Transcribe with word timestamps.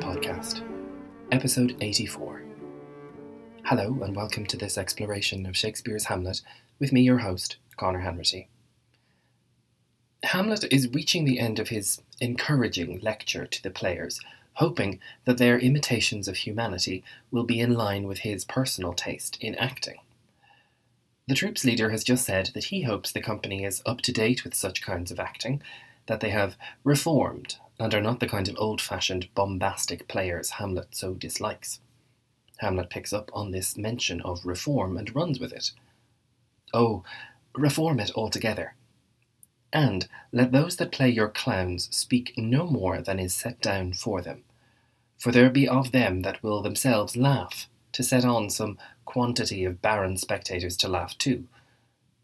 Podcast, 0.00 0.62
Episode 1.32 1.76
84. 1.80 2.42
Hello, 3.64 3.98
and 4.02 4.14
welcome 4.14 4.46
to 4.46 4.56
this 4.56 4.78
exploration 4.78 5.44
of 5.44 5.56
Shakespeare's 5.56 6.04
Hamlet 6.04 6.40
with 6.78 6.92
me, 6.92 7.02
your 7.02 7.18
host, 7.18 7.56
Conor 7.76 8.00
Hanratty. 8.00 8.46
Hamlet 10.22 10.64
is 10.72 10.88
reaching 10.92 11.24
the 11.24 11.40
end 11.40 11.58
of 11.58 11.70
his 11.70 12.00
encouraging 12.20 13.00
lecture 13.00 13.44
to 13.44 13.62
the 13.62 13.70
players, 13.70 14.20
hoping 14.54 15.00
that 15.24 15.38
their 15.38 15.58
imitations 15.58 16.28
of 16.28 16.36
humanity 16.36 17.02
will 17.32 17.44
be 17.44 17.58
in 17.58 17.74
line 17.74 18.06
with 18.06 18.18
his 18.18 18.44
personal 18.44 18.92
taste 18.92 19.36
in 19.40 19.56
acting. 19.56 19.98
The 21.26 21.34
troupe's 21.34 21.64
leader 21.64 21.90
has 21.90 22.04
just 22.04 22.24
said 22.24 22.50
that 22.54 22.64
he 22.64 22.82
hopes 22.82 23.10
the 23.10 23.20
company 23.20 23.64
is 23.64 23.82
up 23.84 24.00
to 24.02 24.12
date 24.12 24.44
with 24.44 24.54
such 24.54 24.80
kinds 24.80 25.10
of 25.10 25.18
acting, 25.18 25.60
that 26.06 26.20
they 26.20 26.30
have 26.30 26.56
reformed 26.84 27.56
and 27.78 27.94
are 27.94 28.00
not 28.00 28.20
the 28.20 28.28
kind 28.28 28.48
of 28.48 28.56
old 28.58 28.80
fashioned 28.80 29.28
bombastic 29.34 30.08
players 30.08 30.50
Hamlet 30.50 30.88
so 30.90 31.14
dislikes. 31.14 31.80
Hamlet 32.58 32.90
picks 32.90 33.12
up 33.12 33.30
on 33.32 33.50
this 33.52 33.76
mention 33.76 34.20
of 34.22 34.44
reform 34.44 34.96
and 34.96 35.14
runs 35.14 35.38
with 35.38 35.52
it. 35.52 35.70
Oh, 36.74 37.04
reform 37.54 38.00
it 38.00 38.10
altogether. 38.14 38.74
And 39.72 40.08
let 40.32 40.52
those 40.52 40.76
that 40.76 40.92
play 40.92 41.08
your 41.08 41.28
clowns 41.28 41.94
speak 41.94 42.34
no 42.36 42.66
more 42.66 43.00
than 43.00 43.20
is 43.20 43.34
set 43.34 43.60
down 43.60 43.92
for 43.92 44.20
them. 44.20 44.44
For 45.18 45.30
there 45.30 45.50
be 45.50 45.68
of 45.68 45.92
them 45.92 46.22
that 46.22 46.42
will 46.42 46.62
themselves 46.62 47.16
laugh, 47.16 47.68
to 47.92 48.02
set 48.02 48.24
on 48.24 48.50
some 48.50 48.78
quantity 49.04 49.64
of 49.64 49.82
barren 49.82 50.16
spectators 50.16 50.76
to 50.78 50.88
laugh 50.88 51.16
too, 51.18 51.46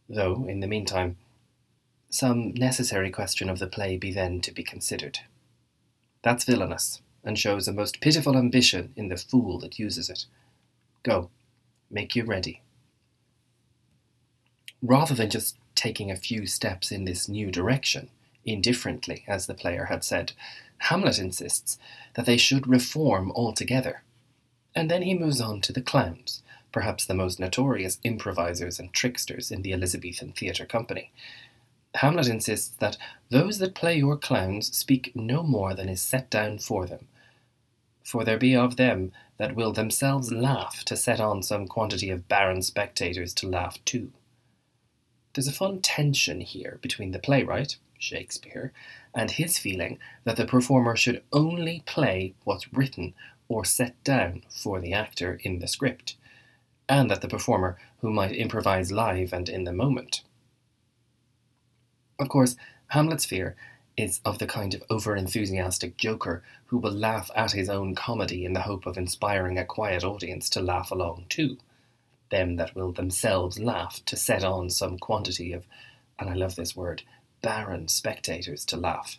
though, 0.08 0.46
in 0.46 0.60
the 0.60 0.66
meantime, 0.66 1.16
some 2.08 2.54
necessary 2.54 3.10
question 3.10 3.48
of 3.50 3.58
the 3.58 3.66
play 3.66 3.96
be 3.96 4.12
then 4.12 4.40
to 4.42 4.52
be 4.52 4.62
considered. 4.62 5.20
That's 6.24 6.44
villainous, 6.44 7.02
and 7.22 7.38
shows 7.38 7.68
a 7.68 7.72
most 7.72 8.00
pitiful 8.00 8.36
ambition 8.36 8.94
in 8.96 9.08
the 9.08 9.16
fool 9.18 9.58
that 9.58 9.78
uses 9.78 10.08
it. 10.08 10.24
Go, 11.02 11.28
make 11.90 12.16
you 12.16 12.24
ready. 12.24 12.62
Rather 14.82 15.14
than 15.14 15.28
just 15.28 15.58
taking 15.74 16.10
a 16.10 16.16
few 16.16 16.46
steps 16.46 16.90
in 16.90 17.04
this 17.04 17.28
new 17.28 17.50
direction, 17.50 18.08
indifferently, 18.46 19.24
as 19.28 19.46
the 19.46 19.54
player 19.54 19.86
had 19.86 20.02
said, 20.02 20.32
Hamlet 20.78 21.18
insists 21.18 21.78
that 22.14 22.24
they 22.24 22.38
should 22.38 22.66
reform 22.66 23.30
altogether. 23.32 24.02
And 24.74 24.90
then 24.90 25.02
he 25.02 25.12
moves 25.12 25.42
on 25.42 25.60
to 25.60 25.74
the 25.74 25.82
clowns, 25.82 26.42
perhaps 26.72 27.04
the 27.04 27.14
most 27.14 27.38
notorious 27.38 27.98
improvisers 28.02 28.78
and 28.78 28.92
tricksters 28.94 29.50
in 29.50 29.60
the 29.60 29.74
Elizabethan 29.74 30.32
theatre 30.32 30.66
company. 30.66 31.10
Hamlet 31.94 32.26
insists 32.28 32.76
that 32.78 32.96
those 33.30 33.58
that 33.58 33.74
play 33.74 33.96
your 33.96 34.16
clowns 34.16 34.76
speak 34.76 35.12
no 35.14 35.42
more 35.42 35.74
than 35.74 35.88
is 35.88 36.02
set 36.02 36.28
down 36.28 36.58
for 36.58 36.86
them. 36.86 37.06
For 38.02 38.24
there 38.24 38.38
be 38.38 38.56
of 38.56 38.76
them 38.76 39.12
that 39.38 39.54
will 39.54 39.72
themselves 39.72 40.32
laugh 40.32 40.84
to 40.84 40.96
set 40.96 41.20
on 41.20 41.42
some 41.42 41.66
quantity 41.66 42.10
of 42.10 42.28
barren 42.28 42.62
spectators 42.62 43.32
to 43.34 43.48
laugh 43.48 43.82
too. 43.84 44.12
There's 45.32 45.48
a 45.48 45.52
fun 45.52 45.80
tension 45.80 46.40
here 46.40 46.78
between 46.82 47.12
the 47.12 47.18
playwright, 47.18 47.76
Shakespeare, 47.98 48.72
and 49.14 49.30
his 49.30 49.58
feeling 49.58 49.98
that 50.24 50.36
the 50.36 50.46
performer 50.46 50.96
should 50.96 51.22
only 51.32 51.82
play 51.86 52.34
what's 52.44 52.72
written 52.72 53.14
or 53.48 53.64
set 53.64 54.02
down 54.04 54.42
for 54.50 54.80
the 54.80 54.92
actor 54.92 55.40
in 55.42 55.58
the 55.58 55.68
script, 55.68 56.16
and 56.88 57.10
that 57.10 57.20
the 57.20 57.28
performer 57.28 57.76
who 58.00 58.10
might 58.10 58.32
improvise 58.32 58.92
live 58.92 59.32
and 59.32 59.48
in 59.48 59.64
the 59.64 59.72
moment. 59.72 60.22
Of 62.18 62.28
course, 62.28 62.56
Hamlet's 62.88 63.24
fear 63.24 63.56
is 63.96 64.20
of 64.24 64.38
the 64.38 64.46
kind 64.46 64.74
of 64.74 64.82
over 64.90 65.14
enthusiastic 65.14 65.96
joker 65.96 66.42
who 66.66 66.78
will 66.78 66.92
laugh 66.92 67.30
at 67.34 67.52
his 67.52 67.68
own 67.68 67.94
comedy 67.94 68.44
in 68.44 68.52
the 68.52 68.62
hope 68.62 68.86
of 68.86 68.96
inspiring 68.96 69.58
a 69.58 69.64
quiet 69.64 70.04
audience 70.04 70.48
to 70.50 70.60
laugh 70.60 70.90
along 70.90 71.26
too. 71.28 71.58
Them 72.30 72.56
that 72.56 72.74
will 72.74 72.92
themselves 72.92 73.58
laugh 73.58 74.04
to 74.06 74.16
set 74.16 74.44
on 74.44 74.70
some 74.70 74.98
quantity 74.98 75.52
of, 75.52 75.64
and 76.18 76.28
I 76.28 76.34
love 76.34 76.56
this 76.56 76.74
word, 76.74 77.02
barren 77.42 77.88
spectators 77.88 78.64
to 78.66 78.76
laugh. 78.76 79.18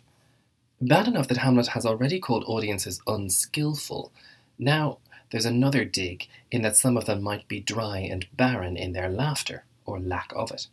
Bad 0.80 1.08
enough 1.08 1.28
that 1.28 1.38
Hamlet 1.38 1.68
has 1.68 1.86
already 1.86 2.20
called 2.20 2.44
audiences 2.46 3.00
unskilful. 3.06 4.12
Now 4.58 4.98
there's 5.30 5.46
another 5.46 5.84
dig 5.84 6.28
in 6.50 6.62
that 6.62 6.76
some 6.76 6.96
of 6.96 7.06
them 7.06 7.22
might 7.22 7.48
be 7.48 7.60
dry 7.60 7.98
and 7.98 8.26
barren 8.36 8.76
in 8.76 8.92
their 8.92 9.08
laughter, 9.08 9.64
or 9.86 9.98
lack 9.98 10.32
of 10.36 10.50
it. 10.50 10.66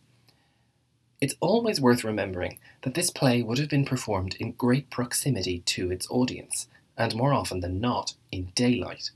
It's 1.22 1.36
always 1.40 1.80
worth 1.80 2.04
remembering 2.04 2.60
that 2.82 2.96
this 2.96 3.10
play 3.10 3.42
would 3.42 3.58
have 3.58 3.70
been 3.70 3.86
performed 3.86 4.36
in 4.40 4.52
great 4.52 4.90
proximity 4.90 5.60
to 5.60 5.92
its 5.92 6.08
audience, 6.10 6.68
and 6.98 7.16
more 7.16 7.34
often 7.34 7.62
than 7.62 7.80
not, 7.80 8.16
in 8.32 8.52
daylight. 8.56 9.12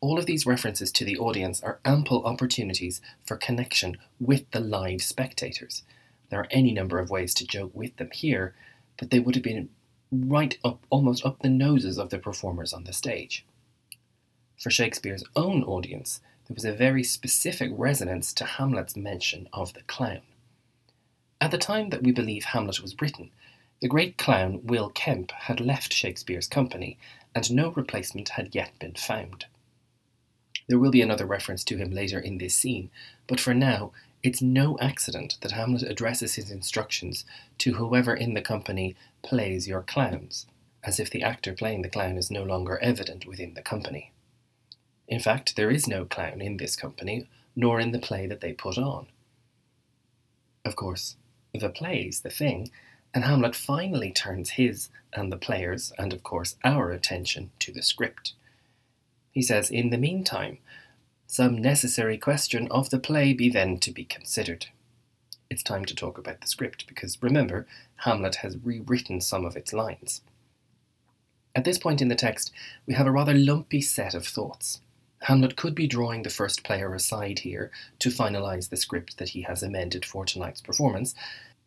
All 0.00 0.18
of 0.18 0.24
these 0.24 0.46
references 0.46 0.90
to 0.92 1.04
the 1.04 1.18
audience 1.18 1.62
are 1.62 1.78
ample 1.84 2.24
opportunities 2.24 3.02
for 3.26 3.36
connection 3.36 3.98
with 4.18 4.50
the 4.50 4.60
live 4.60 5.02
spectators. 5.02 5.82
There 6.30 6.40
are 6.40 6.48
any 6.50 6.72
number 6.72 6.98
of 6.98 7.10
ways 7.10 7.34
to 7.34 7.46
joke 7.46 7.72
with 7.74 7.96
them 7.96 8.10
here, 8.12 8.54
but 8.96 9.10
they 9.10 9.20
would 9.20 9.34
have 9.34 9.44
been 9.44 9.68
right 10.10 10.56
up, 10.64 10.86
almost 10.88 11.26
up 11.26 11.40
the 11.40 11.50
noses 11.50 11.98
of 11.98 12.08
the 12.08 12.18
performers 12.18 12.72
on 12.72 12.84
the 12.84 12.92
stage. 12.92 13.44
For 14.56 14.70
Shakespeare's 14.70 15.24
own 15.36 15.62
audience, 15.64 16.20
there 16.46 16.54
was 16.54 16.64
a 16.64 16.72
very 16.72 17.04
specific 17.04 17.70
resonance 17.74 18.32
to 18.34 18.44
Hamlet's 18.44 18.96
mention 18.96 19.48
of 19.52 19.74
the 19.74 19.82
clown. 19.82 20.22
At 21.40 21.50
the 21.50 21.58
time 21.58 21.88
that 21.88 22.02
we 22.02 22.12
believe 22.12 22.44
Hamlet 22.44 22.80
was 22.80 23.00
written, 23.00 23.30
the 23.80 23.88
great 23.88 24.18
clown 24.18 24.60
Will 24.62 24.90
Kemp 24.90 25.30
had 25.32 25.58
left 25.58 25.92
Shakespeare's 25.92 26.46
company, 26.46 26.98
and 27.34 27.50
no 27.50 27.70
replacement 27.70 28.30
had 28.30 28.54
yet 28.54 28.78
been 28.78 28.94
found. 28.94 29.46
There 30.68 30.78
will 30.78 30.90
be 30.90 31.00
another 31.00 31.24
reference 31.24 31.64
to 31.64 31.78
him 31.78 31.90
later 31.90 32.20
in 32.20 32.38
this 32.38 32.54
scene, 32.54 32.90
but 33.26 33.40
for 33.40 33.54
now, 33.54 33.92
it's 34.22 34.42
no 34.42 34.78
accident 34.80 35.38
that 35.40 35.52
Hamlet 35.52 35.82
addresses 35.82 36.34
his 36.34 36.50
instructions 36.50 37.24
to 37.58 37.74
whoever 37.74 38.14
in 38.14 38.34
the 38.34 38.42
company 38.42 38.94
plays 39.22 39.66
your 39.66 39.82
clowns, 39.82 40.46
as 40.84 41.00
if 41.00 41.08
the 41.08 41.22
actor 41.22 41.54
playing 41.54 41.80
the 41.80 41.88
clown 41.88 42.18
is 42.18 42.30
no 42.30 42.42
longer 42.42 42.78
evident 42.82 43.24
within 43.24 43.54
the 43.54 43.62
company. 43.62 44.12
In 45.08 45.20
fact, 45.20 45.56
there 45.56 45.70
is 45.70 45.88
no 45.88 46.04
clown 46.04 46.42
in 46.42 46.58
this 46.58 46.76
company, 46.76 47.28
nor 47.56 47.80
in 47.80 47.92
the 47.92 47.98
play 47.98 48.26
that 48.26 48.42
they 48.42 48.52
put 48.52 48.76
on. 48.76 49.06
Of 50.64 50.76
course, 50.76 51.16
the 51.52 51.68
plays 51.68 52.20
the 52.20 52.30
thing, 52.30 52.70
and 53.12 53.24
Hamlet 53.24 53.56
finally 53.56 54.12
turns 54.12 54.50
his 54.50 54.88
and 55.12 55.32
the 55.32 55.36
players, 55.36 55.92
and 55.98 56.12
of 56.12 56.22
course 56.22 56.56
our 56.64 56.90
attention 56.90 57.50
to 57.60 57.72
the 57.72 57.82
script. 57.82 58.34
He 59.32 59.42
says, 59.42 59.70
In 59.70 59.90
the 59.90 59.98
meantime, 59.98 60.58
some 61.26 61.60
necessary 61.60 62.18
question 62.18 62.68
of 62.70 62.90
the 62.90 62.98
play 62.98 63.32
be 63.32 63.48
then 63.48 63.78
to 63.78 63.92
be 63.92 64.04
considered. 64.04 64.66
It's 65.48 65.62
time 65.62 65.84
to 65.86 65.94
talk 65.94 66.18
about 66.18 66.40
the 66.40 66.46
script, 66.46 66.86
because 66.86 67.22
remember, 67.22 67.66
Hamlet 67.96 68.36
has 68.36 68.56
rewritten 68.62 69.20
some 69.20 69.44
of 69.44 69.56
its 69.56 69.72
lines. 69.72 70.22
At 71.54 71.64
this 71.64 71.78
point 71.78 72.00
in 72.00 72.08
the 72.08 72.14
text, 72.14 72.52
we 72.86 72.94
have 72.94 73.06
a 73.06 73.12
rather 73.12 73.34
lumpy 73.34 73.80
set 73.80 74.14
of 74.14 74.26
thoughts. 74.26 74.80
Hamlet 75.22 75.56
could 75.56 75.74
be 75.74 75.86
drawing 75.86 76.22
the 76.22 76.30
first 76.30 76.64
player 76.64 76.94
aside 76.94 77.40
here 77.40 77.70
to 77.98 78.08
finalise 78.08 78.70
the 78.70 78.76
script 78.76 79.18
that 79.18 79.30
he 79.30 79.42
has 79.42 79.62
amended 79.62 80.04
for 80.04 80.24
tonight's 80.24 80.62
performance, 80.62 81.14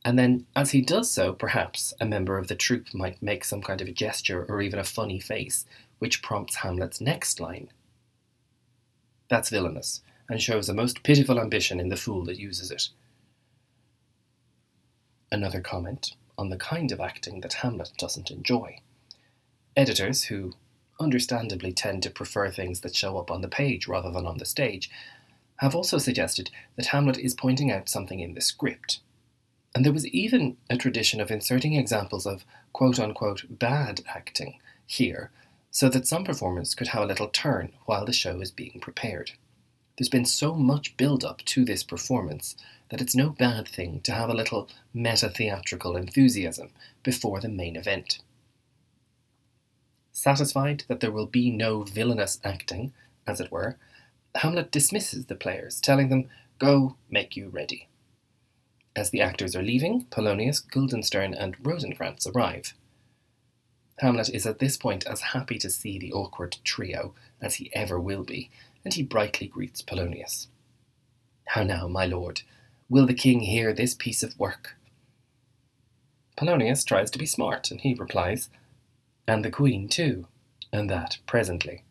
and 0.04 0.18
then 0.18 0.46
as 0.56 0.72
he 0.72 0.82
does 0.82 1.10
so, 1.10 1.34
perhaps 1.34 1.94
a 2.02 2.06
member 2.06 2.38
of 2.38 2.48
the 2.48 2.56
troupe 2.56 2.94
might 2.94 3.22
make 3.22 3.46
some 3.46 3.62
kind 3.62 3.80
of 3.80 3.88
a 3.88 3.94
gesture 3.94 4.44
or 4.46 4.62
even 4.62 4.80
a 4.80 4.84
funny 4.84 5.20
face, 5.20 5.66
which 6.00 6.22
prompts 6.22 6.58
Hamlet's 6.58 7.00
next 7.00 7.40
line. 7.40 7.70
That's 9.30 9.50
villainous, 9.50 10.02
and 10.28 10.42
shows 10.42 10.68
a 10.68 10.74
most 10.74 11.04
pitiful 11.04 11.40
ambition 11.40 11.80
in 11.80 11.90
the 11.90 11.96
fool 11.96 12.26
that 12.26 12.40
uses 12.40 12.72
it. 12.72 12.90
Another 15.32 15.62
comment 15.62 16.16
on 16.38 16.50
the 16.50 16.58
kind 16.58 16.92
of 16.92 17.00
acting 17.00 17.42
that 17.42 17.54
Hamlet 17.54 17.92
doesn't 17.98 18.32
enjoy. 18.32 18.80
Editors, 19.76 20.24
who 20.26 20.54
understandably 21.00 21.72
tend 21.72 22.04
to 22.04 22.10
prefer 22.10 22.50
things 22.50 22.82
that 22.82 22.96
show 22.96 23.18
up 23.18 23.32
on 23.32 23.42
the 23.42 23.48
page 23.48 23.88
rather 23.88 24.12
than 24.12 24.26
on 24.26 24.38
the 24.38 24.46
stage, 24.46 24.90
have 25.58 25.76
also 25.76 25.98
suggested 25.98 26.50
that 26.76 26.88
Hamlet 26.88 27.18
is 27.18 27.34
pointing 27.34 27.72
out 27.72 27.90
something 27.90 28.20
in 28.20 28.34
the 28.34 28.42
script. 28.42 29.00
And 29.76 29.84
there 29.86 29.94
was 29.94 30.08
even 30.08 30.58
a 30.70 30.78
tradition 30.78 31.20
of 31.20 31.32
inserting 31.32 31.74
examples 31.74 32.26
of 32.26 32.46
quote 32.74 33.00
unquote 33.00 33.46
bad 33.50 34.02
acting 34.08 34.60
here, 34.86 35.32
so 35.72 35.90
that 35.90 36.08
some 36.08 36.24
performers 36.24 36.76
could 36.76 36.90
have 36.90 37.04
a 37.04 37.08
little 37.08 37.30
turn 37.30 37.72
while 37.86 38.06
the 38.06 38.14
show 38.14 38.40
is 38.42 38.52
being 38.52 38.80
prepared. 38.80 39.32
There's 39.98 40.10
been 40.10 40.26
so 40.26 40.54
much 40.56 40.98
build 40.98 41.24
up 41.24 41.44
to 41.46 41.66
this 41.66 41.84
performance 41.84 42.56
that 42.90 43.02
it's 43.02 43.16
no 43.16 43.30
bad 43.30 43.68
thing 43.68 44.02
to 44.02 44.12
have 44.12 44.30
a 44.30 44.34
little 44.36 44.70
meta 44.94 45.30
theatrical 45.30 45.96
enthusiasm 45.96 46.70
before 47.04 47.40
the 47.40 47.50
main 47.50 47.76
event. 47.76 48.20
Satisfied 50.14 50.84
that 50.88 51.00
there 51.00 51.12
will 51.12 51.26
be 51.26 51.50
no 51.50 51.82
villainous 51.84 52.40
acting, 52.44 52.94
as 53.26 53.42
it 53.42 53.52
were, 53.52 53.78
Hamlet 54.36 54.72
dismisses 54.72 55.26
the 55.26 55.36
players, 55.36 55.82
telling 55.82 56.10
them, 56.10 56.30
Go, 56.60 56.96
make 57.10 57.36
you 57.36 57.50
ready. 57.50 57.88
As 58.96 59.10
the 59.10 59.22
actors 59.22 59.56
are 59.56 59.64
leaving, 59.64 60.06
Polonius, 60.12 60.60
Guildenstern, 60.60 61.34
and 61.34 61.56
Rosencrantz 61.66 62.28
arrive. 62.28 62.76
Hamlet 64.00 64.30
is 64.30 64.46
at 64.46 64.60
this 64.60 64.78
point 64.78 65.06
as 65.08 65.22
happy 65.22 65.58
to 65.58 65.70
see 65.70 65.98
the 65.98 66.14
awkward 66.14 66.58
trio 66.64 67.14
as 67.42 67.56
he 67.56 67.74
ever 67.74 68.00
will 68.00 68.24
be, 68.24 68.52
and 68.86 68.94
he 68.94 69.04
brightly 69.04 69.48
greets 69.48 69.82
Polonius. 69.82 70.48
How 71.48 71.64
now, 71.64 71.88
my 71.88 72.06
lord? 72.06 72.42
Will 72.88 73.08
the 73.08 73.14
king 73.14 73.42
hear 73.42 73.74
this 73.74 73.96
piece 73.96 74.22
of 74.22 74.38
work? 74.40 74.76
Polonius 76.38 76.84
tries 76.84 77.10
to 77.12 77.20
be 77.20 77.26
smart, 77.26 77.72
and 77.72 77.82
he 77.82 77.94
replies, 77.94 78.50
And 79.28 79.44
the 79.44 79.52
queen 79.52 79.88
too, 79.88 80.28
and 80.72 80.90
that 80.90 81.18
presently. 81.26 81.84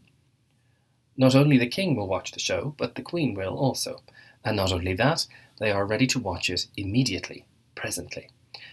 Not 1.16 1.34
only 1.34 1.58
the 1.58 1.66
king 1.66 1.94
will 1.96 2.08
watch 2.08 2.32
the 2.32 2.40
show, 2.40 2.74
but 2.76 2.94
the 2.94 3.02
queen 3.02 3.34
will 3.34 3.56
also, 3.56 4.02
and 4.44 4.56
not 4.56 4.72
only 4.72 4.94
that, 4.94 5.26
they 5.58 5.70
are 5.70 5.86
ready 5.86 6.06
to 6.08 6.18
watch 6.18 6.50
it 6.50 6.66
immediately, 6.76 7.46
presently. 7.74 8.28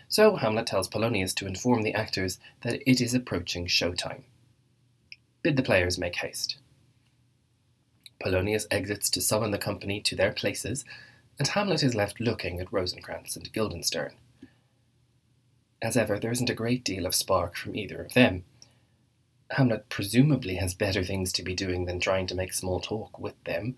So 0.08 0.36
Hamlet 0.38 0.68
tells 0.68 0.88
Polonius 0.88 1.34
to 1.36 1.48
inform 1.48 1.84
the 1.84 1.94
actors 1.94 2.40
that 2.62 2.82
it 2.90 3.02
is 3.02 3.14
approaching 3.14 3.68
showtime. 3.68 4.24
Bid 5.44 5.56
the 5.56 5.64
players 5.64 5.98
make 5.98 6.16
haste. 6.16 6.58
Polonius 8.20 8.68
exits 8.72 9.10
to 9.12 9.22
summon 9.22 9.52
the 9.52 9.58
company 9.58 10.02
to 10.02 10.16
their 10.16 10.32
places, 10.34 10.84
and 11.38 11.48
Hamlet 11.48 11.84
is 11.84 11.96
left 11.96 12.20
looking 12.20 12.60
at 12.60 12.74
Rosencrantz 12.74 13.36
and 13.36 13.52
Guildenstern. 13.54 14.14
As 15.82 15.96
ever, 15.96 16.20
there 16.20 16.32
isn't 16.32 16.50
a 16.50 16.56
great 16.56 16.84
deal 16.84 17.06
of 17.06 17.16
spark 17.16 17.56
from 17.56 17.76
either 17.76 18.02
of 18.02 18.14
them. 18.14 18.44
Hamlet 19.52 19.90
presumably 19.90 20.56
has 20.56 20.74
better 20.74 21.04
things 21.04 21.32
to 21.34 21.44
be 21.44 21.56
doing 21.56 21.86
than 21.86 22.00
trying 22.00 22.28
to 22.28 22.36
make 22.36 22.54
small 22.54 22.80
talk 22.80 23.18
with 23.18 23.42
them, 23.46 23.76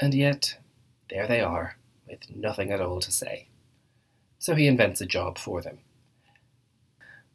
and 0.00 0.14
yet 0.14 0.58
there 1.10 1.26
they 1.26 1.40
are, 1.40 1.76
with 2.08 2.34
nothing 2.34 2.70
at 2.70 2.80
all 2.80 3.00
to 3.00 3.12
say. 3.12 3.48
So 4.38 4.54
he 4.54 4.66
invents 4.66 5.00
a 5.00 5.06
job 5.06 5.36
for 5.36 5.60
them. 5.60 5.78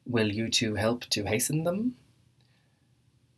Will 0.05 0.31
you 0.31 0.49
two 0.49 0.75
help 0.75 1.05
to 1.05 1.25
hasten 1.25 1.63
them? 1.65 1.95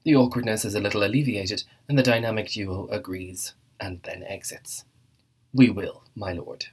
The 0.04 0.16
awkwardness 0.16 0.64
is 0.64 0.76
a 0.76 0.80
little 0.80 1.04
alleviated, 1.04 1.64
and 1.88 1.98
the 1.98 2.04
dynamic 2.04 2.52
duo 2.52 2.88
agrees 2.88 3.54
and 3.80 4.02
then 4.04 4.24
exits. 4.24 4.86
We 5.54 5.70
will, 5.70 6.04
my 6.16 6.32
lord. 6.32 6.68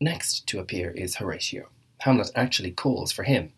Next 0.00 0.46
to 0.48 0.58
appear 0.58 0.90
is 0.90 1.16
Horatio. 1.16 1.68
Hamlet 2.00 2.30
actually 2.34 2.70
calls 2.70 3.12
for 3.12 3.22
him. 3.22 3.52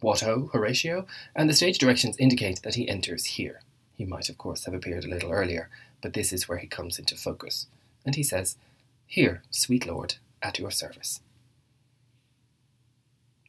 What 0.00 0.20
ho, 0.20 0.48
Horatio? 0.52 1.06
And 1.34 1.48
the 1.48 1.54
stage 1.54 1.78
directions 1.78 2.16
indicate 2.18 2.62
that 2.62 2.76
he 2.76 2.88
enters 2.88 3.24
here. 3.24 3.60
He 3.94 4.04
might, 4.04 4.28
of 4.28 4.38
course, 4.38 4.64
have 4.64 4.74
appeared 4.74 5.04
a 5.04 5.08
little 5.08 5.32
earlier, 5.32 5.68
but 6.02 6.12
this 6.12 6.32
is 6.32 6.48
where 6.48 6.58
he 6.58 6.66
comes 6.66 6.98
into 6.98 7.16
focus. 7.16 7.66
And 8.04 8.14
he 8.14 8.22
says, 8.22 8.56
Here, 9.06 9.42
sweet 9.50 9.86
lord, 9.86 10.16
at 10.42 10.58
your 10.58 10.70
service. 10.70 11.20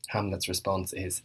Hamlet's 0.10 0.48
response 0.48 0.94
is, 0.94 1.22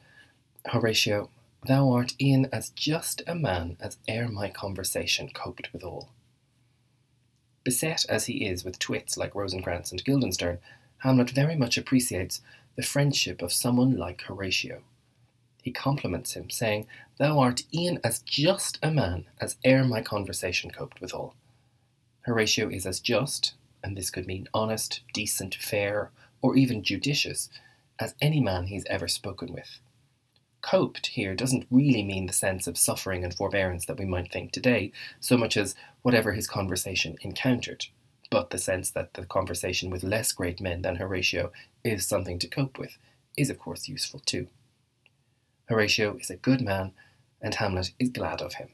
Horatio, 0.67 1.31
thou 1.67 1.91
art 1.91 2.15
e'en 2.21 2.49
as 2.53 2.71
just 2.71 3.23
a 3.27 3.35
man 3.35 3.77
as 3.81 3.97
e'er 4.09 4.29
my 4.29 4.49
conversation 4.49 5.31
coped 5.33 5.73
withal. 5.73 6.11
Beset 7.65 8.05
as 8.09 8.27
he 8.27 8.45
is 8.45 8.65
with 8.65 8.81
twits 8.81 9.17
like 9.17 9.35
Rosencrantz 9.35 9.93
and 9.93 10.05
Guildenstern, 10.05 10.59
Hamlet 11.03 11.31
very 11.31 11.57
much 11.57 11.77
appreciates 11.77 12.43
the 12.77 12.83
friendship 12.83 13.43
of 13.43 13.53
someone 13.53 13.97
like 13.97 14.23
Horatio. 14.23 14.83
He 15.61 15.73
compliments 15.73 16.35
him, 16.35 16.49
saying, 16.49 16.87
Thou 17.19 17.41
art 17.41 17.65
e'en 17.75 17.99
as 18.05 18.21
just 18.21 18.79
a 18.85 18.93
man 18.93 19.25
as 19.41 19.57
e'er 19.67 19.83
my 19.83 20.01
conversation 20.01 20.71
coped 20.71 21.01
withal. 21.01 21.35
Horatio 22.21 22.69
is 22.69 22.87
as 22.87 23.01
just, 23.01 23.55
and 23.83 23.97
this 23.97 24.11
could 24.11 24.29
mean 24.29 24.49
honest, 24.55 25.01
decent, 25.13 25.57
fair, 25.57 26.13
or 26.41 26.55
even 26.55 26.85
judicious, 26.85 27.51
as 27.99 28.15
any 28.21 28.41
man 28.41 28.69
he's 28.69 28.85
ever 28.87 29.09
spoken 29.09 29.53
with. 29.53 29.81
Coped 30.61 31.09
here 31.09 31.35
doesn't 31.35 31.67
really 31.69 32.05
mean 32.05 32.27
the 32.27 32.33
sense 32.33 32.69
of 32.69 32.79
suffering 32.79 33.25
and 33.25 33.35
forbearance 33.35 33.87
that 33.87 33.99
we 33.99 34.05
might 34.05 34.31
think 34.31 34.53
today, 34.53 34.93
so 35.19 35.37
much 35.37 35.57
as 35.57 35.75
whatever 36.03 36.31
his 36.31 36.47
conversation 36.47 37.17
encountered, 37.23 37.87
but 38.33 38.49
the 38.49 38.57
sense 38.57 38.91
that 38.93 39.13
the 39.13 39.27
conversation 39.27 39.91
with 39.91 40.03
less 40.03 40.33
great 40.33 40.59
men 40.59 40.81
than 40.81 40.97
Horatio 40.97 41.53
is 41.85 42.07
something 42.07 42.39
to 42.39 42.49
cope 42.49 42.79
with 42.79 42.97
is, 43.37 43.51
of 43.51 43.59
course, 43.59 43.89
useful 43.89 44.21
too. 44.21 44.47
Horatio 45.69 46.17
is 46.17 46.31
a 46.31 46.37
good 46.37 46.63
man, 46.63 46.93
and 47.43 47.55
Hamlet 47.55 47.93
is 47.99 48.09
glad 48.09 48.41
of 48.41 48.55
him. 48.55 48.69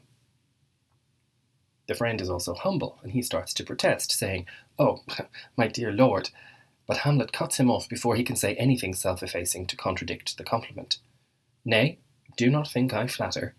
The 1.89 1.97
friend 1.97 2.21
is 2.21 2.31
also 2.31 2.55
humble, 2.55 3.01
and 3.03 3.11
he 3.11 3.21
starts 3.21 3.53
to 3.55 3.65
protest, 3.65 4.13
saying, 4.13 4.47
Oh, 4.79 5.01
my 5.57 5.67
dear 5.67 5.91
lord, 5.91 6.31
but 6.87 6.99
Hamlet 6.99 7.33
cuts 7.33 7.57
him 7.57 7.69
off 7.69 7.89
before 7.89 8.15
he 8.15 8.23
can 8.23 8.37
say 8.37 8.55
anything 8.55 8.95
self 8.95 9.25
effacing 9.25 9.67
to 9.67 9.77
contradict 9.77 10.39
the 10.39 10.45
compliment. 10.45 10.99
Nay, 11.65 11.99
do 12.37 12.49
not 12.49 12.71
think 12.71 12.95
I 12.95 13.09
flatter. 13.09 13.57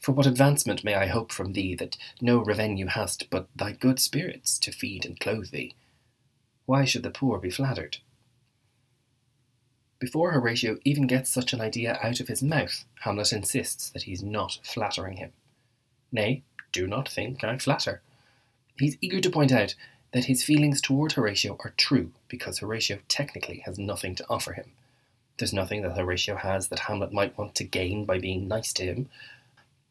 For 0.00 0.12
what 0.12 0.26
advancement 0.26 0.82
may 0.82 0.94
I 0.94 1.06
hope 1.06 1.30
from 1.30 1.52
thee 1.52 1.74
that 1.74 1.98
no 2.20 2.38
revenue 2.38 2.86
hast 2.86 3.28
but 3.28 3.48
thy 3.54 3.72
good 3.72 4.00
spirits 4.00 4.58
to 4.60 4.72
feed 4.72 5.04
and 5.04 5.20
clothe 5.20 5.50
thee? 5.50 5.74
Why 6.64 6.86
should 6.86 7.02
the 7.02 7.10
poor 7.10 7.38
be 7.38 7.50
flattered? 7.50 7.98
Before 9.98 10.32
Horatio 10.32 10.78
even 10.82 11.06
gets 11.06 11.28
such 11.28 11.52
an 11.52 11.60
idea 11.60 11.98
out 12.02 12.20
of 12.20 12.28
his 12.28 12.42
mouth, 12.42 12.86
Hamlet 13.00 13.34
insists 13.34 13.90
that 13.90 14.04
he's 14.04 14.22
not 14.22 14.58
flattering 14.62 15.18
him. 15.18 15.32
Nay, 16.10 16.42
do 16.72 16.86
not 16.86 17.06
think 17.06 17.44
I 17.44 17.58
flatter. 17.58 18.00
He's 18.78 18.96
eager 19.02 19.20
to 19.20 19.28
point 19.28 19.52
out 19.52 19.74
that 20.12 20.24
his 20.24 20.42
feelings 20.42 20.80
toward 20.80 21.12
Horatio 21.12 21.58
are 21.62 21.74
true 21.76 22.12
because 22.28 22.58
Horatio 22.58 23.00
technically 23.08 23.58
has 23.66 23.78
nothing 23.78 24.14
to 24.14 24.26
offer 24.30 24.54
him. 24.54 24.72
There's 25.36 25.52
nothing 25.52 25.82
that 25.82 25.96
Horatio 25.96 26.36
has 26.36 26.68
that 26.68 26.80
Hamlet 26.80 27.12
might 27.12 27.36
want 27.36 27.54
to 27.56 27.64
gain 27.64 28.06
by 28.06 28.18
being 28.18 28.48
nice 28.48 28.72
to 28.74 28.84
him. 28.84 29.10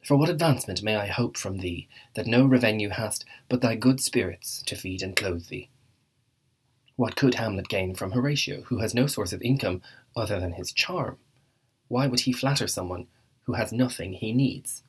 For 0.03 0.15
what 0.15 0.29
advancement 0.29 0.81
may 0.81 0.95
I 0.95 1.07
hope 1.07 1.37
from 1.37 1.57
thee, 1.57 1.87
that 2.13 2.25
no 2.25 2.45
revenue 2.45 2.89
hast 2.89 3.25
but 3.47 3.61
thy 3.61 3.75
good 3.75 3.99
spirits 3.99 4.63
to 4.63 4.75
feed 4.75 5.01
and 5.01 5.15
clothe 5.15 5.47
thee? 5.47 5.69
What 6.95 7.15
could 7.15 7.35
Hamlet 7.35 7.69
gain 7.69 7.95
from 7.95 8.11
Horatio, 8.11 8.63
who 8.63 8.79
has 8.79 8.93
no 8.93 9.07
source 9.07 9.33
of 9.33 9.41
income 9.41 9.81
other 10.15 10.39
than 10.39 10.53
his 10.53 10.71
charm? 10.71 11.17
Why 11.87 12.07
would 12.07 12.21
he 12.21 12.33
flatter 12.33 12.67
someone 12.67 13.07
who 13.43 13.53
has 13.53 13.71
nothing 13.71 14.13
he 14.13 14.33
needs? 14.33 14.83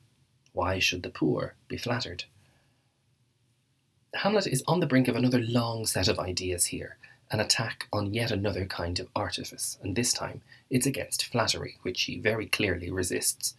Why 0.53 0.79
should 0.79 1.03
the 1.03 1.09
poor 1.09 1.55
be 1.67 1.77
flattered? 1.77 2.25
Hamlet 4.15 4.47
is 4.47 4.63
on 4.67 4.81
the 4.81 4.87
brink 4.87 5.07
of 5.07 5.15
another 5.15 5.39
long 5.39 5.85
set 5.85 6.09
of 6.09 6.19
ideas 6.19 6.65
here, 6.65 6.97
an 7.31 7.39
attack 7.39 7.87
on 7.93 8.13
yet 8.13 8.29
another 8.29 8.65
kind 8.65 8.99
of 8.99 9.07
artifice, 9.15 9.77
and 9.81 9.95
this 9.95 10.11
time 10.11 10.41
it's 10.69 10.85
against 10.85 11.25
flattery, 11.25 11.77
which 11.81 12.01
he 12.03 12.19
very 12.19 12.45
clearly 12.45 12.91
resists. 12.91 13.55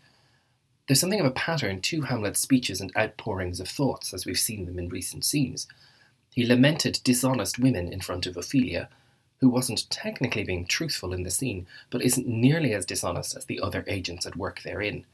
There's 0.89 0.99
something 0.99 1.21
of 1.21 1.27
a 1.27 1.31
pattern 1.31 1.81
to 1.83 2.03
Hamlet's 2.03 2.41
speeches 2.41 2.81
and 2.81 2.91
outpourings 2.97 3.61
of 3.61 3.69
thoughts, 3.69 4.13
as 4.13 4.27
we've 4.27 4.39
seen 4.39 4.67
them 4.67 4.81
in 4.81 4.89
recent 4.89 5.25
scenes. 5.25 5.69
He 6.35 6.45
lamented 6.45 7.01
dishonest 7.05 7.59
women 7.59 7.93
in 7.93 8.01
front 8.01 8.27
of 8.27 8.37
Ophelia, 8.37 8.89
who 9.39 9.49
wasn't 9.49 9.89
technically 9.91 10.43
being 10.43 10.67
truthful 10.67 11.13
in 11.13 11.23
the 11.23 11.31
scene, 11.31 11.67
but 11.91 12.03
isn't 12.03 12.27
nearly 12.27 12.75
as 12.75 12.85
dishonest 12.85 13.37
as 13.37 13.45
the 13.45 13.61
other 13.61 13.85
agents 13.87 14.27
at 14.27 14.37
work 14.37 14.63
therein. 14.63 15.07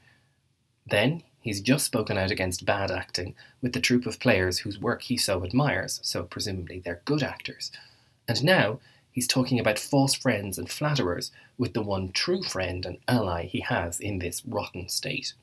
Then 0.87 1.23
he's 1.39 1.61
just 1.61 1.85
spoken 1.85 2.17
out 2.17 2.31
against 2.31 2.65
bad 2.65 2.89
acting 2.89 3.35
with 3.61 3.73
the 3.73 3.79
troupe 3.79 4.07
of 4.07 4.19
players 4.19 4.59
whose 4.59 4.79
work 4.79 5.03
he 5.03 5.17
so 5.17 5.43
admires, 5.43 5.99
so 6.03 6.23
presumably 6.23 6.79
they're 6.79 7.01
good 7.05 7.21
actors. 7.21 7.71
And 8.27 8.43
now 8.43 8.79
he's 9.11 9.27
talking 9.27 9.59
about 9.59 9.77
false 9.77 10.15
friends 10.15 10.57
and 10.57 10.69
flatterers 10.69 11.31
with 11.59 11.73
the 11.73 11.83
one 11.83 12.11
true 12.11 12.41
friend 12.41 12.87
and 12.87 12.97
ally 13.07 13.45
he 13.45 13.59
has 13.59 13.99
in 13.99 14.17
this 14.17 14.43
rotten 14.45 14.89
state. 14.89 15.33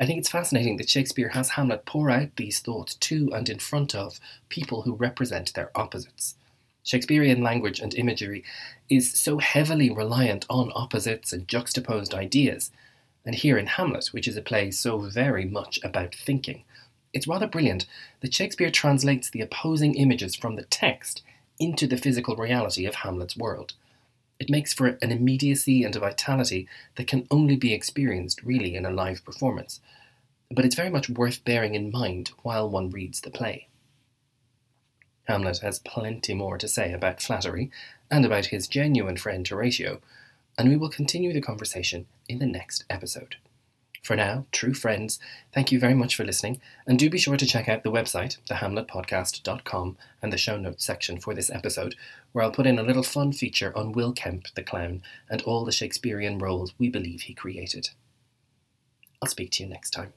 I 0.00 0.06
think 0.06 0.18
it's 0.18 0.30
fascinating 0.30 0.78
that 0.78 0.88
Shakespeare 0.88 1.28
has 1.28 1.50
Hamlet 1.50 1.84
pour 1.84 2.10
out 2.10 2.36
these 2.36 2.60
thoughts 2.60 2.94
to 2.94 3.30
and 3.34 3.50
in 3.50 3.58
front 3.58 3.94
of 3.94 4.18
people 4.48 4.82
who 4.82 4.94
represent 4.94 5.52
their 5.52 5.70
opposites. 5.78 6.36
Shakespearean 6.82 7.42
language 7.42 7.80
and 7.80 7.94
imagery 7.94 8.42
is 8.88 9.12
so 9.12 9.36
heavily 9.38 9.90
reliant 9.90 10.46
on 10.48 10.72
opposites 10.74 11.34
and 11.34 11.46
juxtaposed 11.46 12.14
ideas, 12.14 12.70
and 13.26 13.34
here 13.34 13.58
in 13.58 13.66
Hamlet, 13.66 14.06
which 14.06 14.26
is 14.26 14.38
a 14.38 14.42
play 14.42 14.70
so 14.70 14.98
very 14.98 15.44
much 15.44 15.78
about 15.84 16.14
thinking, 16.14 16.64
it's 17.12 17.28
rather 17.28 17.46
brilliant 17.46 17.84
that 18.20 18.32
Shakespeare 18.32 18.70
translates 18.70 19.28
the 19.28 19.42
opposing 19.42 19.94
images 19.96 20.34
from 20.34 20.56
the 20.56 20.64
text 20.64 21.22
into 21.58 21.86
the 21.86 21.98
physical 21.98 22.36
reality 22.36 22.86
of 22.86 22.94
Hamlet's 22.96 23.36
world. 23.36 23.74
It 24.40 24.48
makes 24.48 24.72
for 24.72 24.98
an 25.02 25.12
immediacy 25.12 25.84
and 25.84 25.94
a 25.94 26.00
vitality 26.00 26.66
that 26.96 27.06
can 27.06 27.26
only 27.30 27.56
be 27.56 27.74
experienced 27.74 28.42
really 28.42 28.74
in 28.74 28.86
a 28.86 28.90
live 28.90 29.22
performance, 29.22 29.80
but 30.50 30.64
it's 30.64 30.74
very 30.74 30.88
much 30.88 31.10
worth 31.10 31.44
bearing 31.44 31.74
in 31.74 31.92
mind 31.92 32.32
while 32.42 32.68
one 32.68 32.90
reads 32.90 33.20
the 33.20 33.30
play. 33.30 33.68
Hamlet 35.24 35.58
has 35.58 35.78
plenty 35.78 36.32
more 36.32 36.56
to 36.56 36.66
say 36.66 36.92
about 36.92 37.20
flattery 37.20 37.70
and 38.10 38.24
about 38.24 38.46
his 38.46 38.66
genuine 38.66 39.18
friend 39.18 39.46
Horatio, 39.46 40.00
and 40.58 40.70
we 40.70 40.76
will 40.76 40.88
continue 40.88 41.32
the 41.32 41.42
conversation 41.42 42.06
in 42.26 42.38
the 42.38 42.46
next 42.46 42.84
episode. 42.88 43.36
For 44.00 44.16
now, 44.16 44.46
true 44.50 44.72
friends, 44.72 45.20
thank 45.52 45.70
you 45.70 45.78
very 45.78 45.94
much 45.94 46.16
for 46.16 46.24
listening, 46.24 46.60
and 46.86 46.98
do 46.98 47.10
be 47.10 47.18
sure 47.18 47.36
to 47.36 47.46
check 47.46 47.68
out 47.68 47.82
the 47.82 47.92
website, 47.92 48.38
thehamletpodcast.com, 48.48 49.98
and 50.22 50.32
the 50.32 50.38
show 50.38 50.56
notes 50.56 50.84
section 50.84 51.20
for 51.20 51.34
this 51.34 51.50
episode, 51.50 51.96
where 52.32 52.44
I'll 52.44 52.50
put 52.50 52.66
in 52.66 52.78
a 52.78 52.82
little 52.82 53.02
fun 53.02 53.32
feature 53.32 53.76
on 53.76 53.92
Will 53.92 54.12
Kemp 54.12 54.46
the 54.54 54.62
clown 54.62 55.02
and 55.28 55.42
all 55.42 55.64
the 55.64 55.72
Shakespearean 55.72 56.38
roles 56.38 56.72
we 56.78 56.88
believe 56.88 57.22
he 57.22 57.34
created. 57.34 57.90
I'll 59.20 59.28
speak 59.28 59.50
to 59.52 59.64
you 59.64 59.68
next 59.68 59.90
time. 59.90 60.14